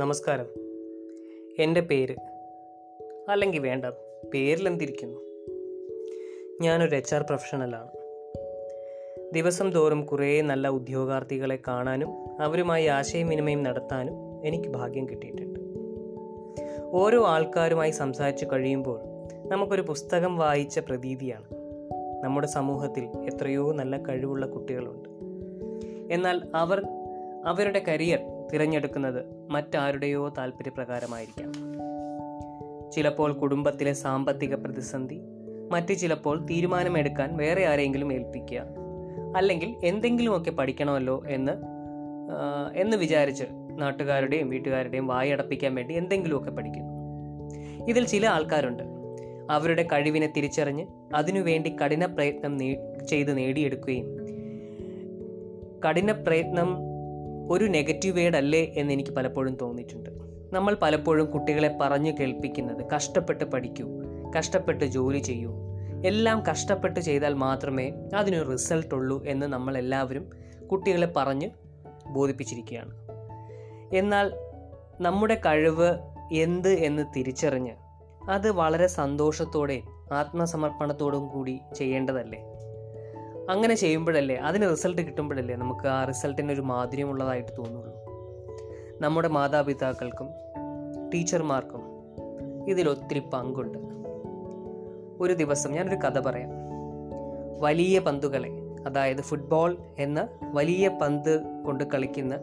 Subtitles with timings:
[0.00, 0.46] നമസ്കാരം.
[1.58, 2.16] എന്റെ പേര്
[3.28, 3.84] അല്ലെങ്കിൽ വേണ്ട
[4.34, 5.20] പേരിലെന്തിരിക്കുന്നു?
[6.62, 7.88] ഞാനൊരു എച്ച് ആർ പ്രൊഫഷണലാണ്.
[9.34, 15.60] ദിവസം തോറും കുറേ നല്ല ഉദ്യോഗാർത്ഥികളെ കാണാനും അവരുമായി ആശയവിനിമയം നടത്താനും എനിക്ക് ഭാഗ്യം കിട്ടിയിട്ടുണ്ട്.
[16.82, 19.00] ഓരോ ആൾക്കാരുമായി സംസാരിച്ചു കഴിയുമ്പോൾ
[19.48, 21.48] നമുക്കൊരു പുസ്തകം വായിച്ച പ്രതീതിയാണ്.
[22.24, 25.08] നമ്മുടെ സമൂഹത്തിൽ എത്രയോ നല്ല കഴിവുള്ള കുട്ടികളുണ്ട്.
[26.14, 26.82] എന്നാൽ അവർ
[27.44, 28.18] അവരുടെ കരിയർ
[28.52, 31.52] തിരഞ്ഞെടുക്കുന്നത് മറ്റാരുടെയോ താല്പര്യപ്രകാരമായിരിക്കാം
[32.90, 35.20] ചിലപ്പോൾ കുടുംബത്തിലെ സാമ്പത്തിക പ്രതിസന്ധി
[35.70, 38.62] മറ്റു ചിലപ്പോൾ തീരുമാനമെടുക്കാൻ വേറെ ആരെങ്കിലും ഏൽപ്പിക്കുക
[39.36, 41.52] അല്ലെങ്കിൽ എന്തെങ്കിലുമൊക്കെ പഠിക്കണമല്ലോ എന്ന്
[42.74, 46.90] എന്ന് വിചാരിച്ച് നാട്ടുകാരുടെയും വീട്ടുകാരുടെയും വായടപ്പിക്കാൻ വേണ്ടി എന്തെങ്കിലുമൊക്കെ പഠിക്കുന്നു.
[47.88, 48.82] ഇതിൽ ചില ആൾക്കാരുണ്ട്.
[49.50, 52.58] അവരുടെ കഴിവിനെ തിരിച്ചറിഞ്ഞ് അതിനുവേണ്ടി കഠിന പ്രയത്നം
[53.06, 54.06] ചെയ്ത് നേടിയെടുക്കുകയും
[55.88, 56.89] കഠിന പ്രയത്നം
[57.50, 60.10] ഒരു നെഗറ്റീവ് വേഡ് അല്ലേ എന്ന് എനിക്ക് പലപ്പോഴും തോന്നിയിട്ടുണ്ട്.
[60.52, 63.88] നമ്മൾ പലപ്പോഴും കുട്ടികളെ പറഞ്ഞു കേൾപ്പിക്കുന്നത് കഷ്ടപ്പെട്ട് പഠിക്കൂ
[64.38, 65.54] കഷ്ടപ്പെട്ട് ജോലി ചെയ്യൂ.
[66.06, 70.30] എല്ലാം കഷ്ടപ്പെട്ട് ചെയ്താൽ മാത്രമേ അതിനൊരു റിസൾട്ട് ഉള്ളൂ എന്ന് നമ്മൾ എല്ലാവരും
[70.72, 71.50] കുട്ടികളെ പറഞ്ഞ്
[72.06, 72.94] ബോധിപ്പിച്ചിരിക്കുകയാണ്.
[73.94, 74.32] എന്നാൽ
[75.00, 75.98] നമ്മുടെ കഴിവ്
[76.32, 77.72] എന്ത് എന്ന് തിരിച്ചറിഞ്ഞ്
[78.30, 82.42] അത് വളരെ സന്തോഷത്തോടെ ആത്മസമർപ്പണത്തോടും കൂടി ചെയ്യേണ്ടതല്ലേ?
[83.50, 87.94] അങ്ങനെ ചെയ്യുമ്പോഴല്ലേ അതിന് റിസൾട്ട് കിട്ടുമ്പോഴല്ലേ നമുക്ക് ആ റിസൾട്ടിന് ഒരു മാധുര്യമുള്ളതായിട്ട് തോന്നുള്ളൂ.
[89.00, 90.28] നമ്മുടെ മാതാപിതാക്കൾക്കും
[91.14, 91.80] ടീച്ചർമാർക്കും
[92.68, 93.78] ഇതിലൊത്തിരി പങ്കുണ്ട്.
[95.22, 96.50] ഒരു ദിവസം ഞാനൊരു കഥ പറയാം.
[97.60, 98.48] വലിയ പന്തുകളെ
[98.86, 102.38] അതായത് ഫുട്ബോൾ എന്ന വലിയ പന്ത് കൊണ്ട് കളിക്കുന്ന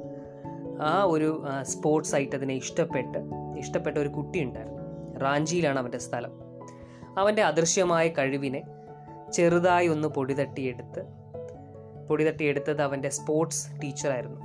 [0.82, 3.18] ആ ഒരു സ്പോർട്സ് ആയിട്ട് അതിനെ ഇഷ്ടപ്പെട്ട്
[3.58, 5.18] ഇഷ്ടപ്പെട്ട ഒരു കുട്ടി ഉണ്ടായിരുന്നു.
[5.20, 6.32] റാഞ്ചിയിലാണ് അവന്റെ സ്ഥലം.
[7.18, 8.64] അവന്റെ അദൃശ്യമായ കഴിവിനെ
[9.34, 11.04] ചെറുതായി ഒന്ന് പൊടി തട്ടിയെടുത്ത്
[12.08, 14.42] പൊടി തട്ടിയെടുത്തത് അവന്റെ സ്പോർട്സ് ടീച്ചറായിരുന്നു.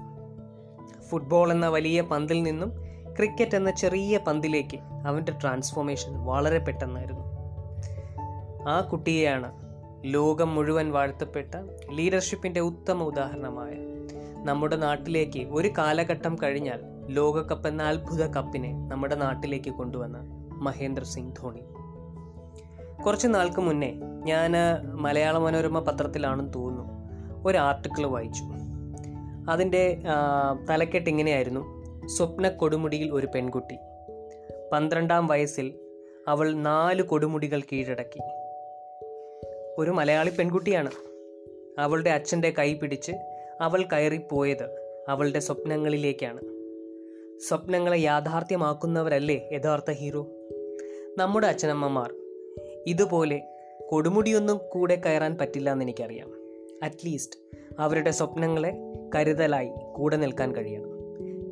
[1.01, 2.73] ഫുട്ബോൾ എന്ന വലിയ പന്തിൽ നിന്നും
[3.17, 7.23] ക്രിക്കറ്റ് എന്ന ചെറിയ പന്തിലേക്ക് അവന്റെ ട്രാൻസ്ഫോർമേഷൻ വളരെ പെട്ടെന്നായിരുന്നു.
[8.69, 9.53] ആ കുട്ടിയെയാണ്
[10.05, 11.55] ലോകം മുഴുവൻ വാഴ്ത്തപ്പെട്ട
[11.91, 13.73] ലീഡർഷിപ്പിന്റെ ഉത്തമ ഉദാഹരണമായ
[14.45, 20.19] നമ്മുടെ നാട്ടിലേക്ക് ഒരു കാലഘട്ടം കഴിഞ്ഞാൽ ലോകകപ്പ് എന്ന അത്ഭുത കപ്പിനെ നമ്മുടെ നാട്ടിലേക്ക് കൊണ്ടുവന്ന
[20.53, 21.61] മഹേന്ദ്ര സിംഗ് ധോണി.
[23.07, 24.53] കുറച്ച് നാൾക്ക് മുന്നേ ഞാൻ
[24.85, 26.93] മലയാള മനോരമ പത്രത്തിലാണെന്ന് തോന്നുന്നു.
[27.49, 28.45] ഒരു ആർട്ടിക്കിൾ വായിച്ചു.
[29.51, 30.03] അതിന്റെ
[30.71, 31.83] തലക്കെട്ട് ഇങ്ങനെയായിരുന്നു.
[32.07, 33.77] സ്വപ്ന കൊടുമുടിയിൽ ഒരു പെൺകുട്ടി.
[34.73, 35.75] പന്ത്രണ്ടാം വയസ്സിൽ
[36.29, 38.21] അവൾ നാല് കൊടുമുടികൾ കീഴടക്കി.
[39.79, 40.91] ഒരു മലയാളി പെൺകുട്ടിയാണ്.
[41.79, 43.13] അവളുടെ അച്ഛന്റെ കൈ പിടിച്ച്
[43.61, 46.41] അവൾ കയറിപ്പോയത് അവളുടെ സ്വപ്നങ്ങളിലേക്കാണ്.
[47.49, 50.27] സ്വപ്നങ്ങളെ യാഥാർത്ഥ്യമാക്കുന്നവരല്ലേ യഥാർത്ഥ ഹീറോ?
[51.19, 52.22] നമ്മുടെ അച്ഛനമ്മമാർ
[52.87, 53.43] ഇതുപോലെ
[53.91, 56.31] കൊടുമുടിയൊന്നും കൂടെ കയറാൻ പറ്റില്ല എന്ന് എനിക്കറിയാം
[56.83, 57.39] അറ്റ്ലീസ്റ്റ്
[57.79, 58.77] അവരുടെ സ്വപ്നങ്ങളെ
[59.15, 60.89] കരുതലായി കൂടെ നിൽക്കാൻ കഴിയണം.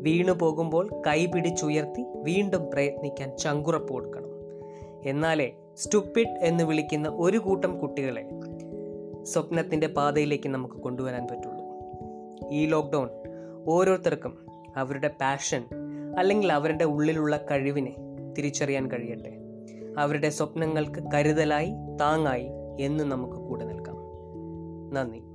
[0.02, 4.28] വീണു പോകുമ്പോൾ കൈ പിടിച്ചുയർത്തി വീണ്ടും പ്രയത്നിക്കാൻ ചങ്കുറപ്പ് കൊടുക്കണം.
[5.04, 8.24] എന്നാലേ സ്റ്റുപ്പിഡ് എന്ന് വിളിക്കുന്ന ഒരു കൂട്ടം കുട്ടികളെ
[9.22, 11.64] സ്വപ്നത്തിന്റെ പാതയിലേക്ക് നമുക്ക് കൊണ്ടുവരാൻ പറ്റുള്ളൂ.
[12.50, 13.08] ഈ ലോക്ക്ഡൗൺ
[13.68, 14.38] ഓരോരുത്തർക്കും
[14.76, 15.64] അവരുടെ പാഷൻ
[16.18, 17.96] അല്ലെങ്കിൽ അവരുടെ ഉള്ളിലുള്ള കഴിവിനെ
[18.38, 19.49] തിരിച്ചറിയാൻ കഴിയട്ടെ.
[19.98, 21.70] അവരുടെ സ്വപ്നങ്ങൾക്ക് കരുതലായി
[22.00, 22.46] താങ്ങായി
[22.80, 23.96] എന്ന് നമുക്ക് കൂടെ നിൽക്കാം.
[24.94, 25.29] നന്ദി.